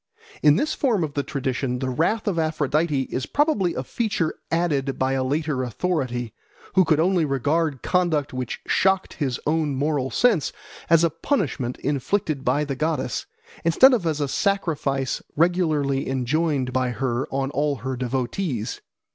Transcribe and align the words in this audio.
In 0.41 0.55
this 0.55 0.73
form 0.73 1.03
of 1.03 1.13
the 1.13 1.21
tradition 1.21 1.77
the 1.77 1.91
wrath 1.91 2.27
of 2.27 2.39
Aphrodite 2.39 3.03
is 3.11 3.27
probably 3.27 3.75
a 3.75 3.83
feature 3.83 4.33
added 4.49 4.97
by 4.97 5.11
a 5.13 5.23
later 5.23 5.61
authority, 5.61 6.33
who 6.73 6.83
could 6.85 6.99
only 6.99 7.23
regard 7.23 7.83
conduct 7.83 8.33
which 8.33 8.61
shocked 8.65 9.13
his 9.13 9.39
own 9.45 9.75
moral 9.75 10.09
sense 10.09 10.51
as 10.89 11.03
a 11.03 11.11
punishment 11.11 11.77
inflicted 11.81 12.43
by 12.43 12.63
the 12.65 12.75
goddess 12.75 13.27
instead 13.63 13.93
of 13.93 14.07
as 14.07 14.19
a 14.19 14.27
sacrifice 14.27 15.21
regularly 15.35 16.09
enjoined 16.09 16.73
by 16.73 16.89
her 16.89 17.27
on 17.29 17.51
all 17.51 17.75
her 17.85 17.95
devotees. 17.95 18.81